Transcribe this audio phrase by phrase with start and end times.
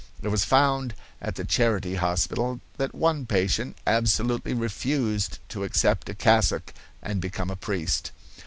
[0.23, 6.15] It was found at the Charity hospital that one patient absolutely refused to accept a
[6.15, 8.09] cassock and become a priest.